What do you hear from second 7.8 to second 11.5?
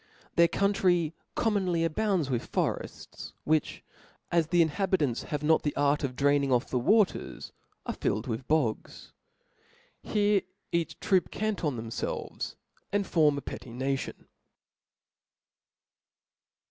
are filled with bogs; here each troop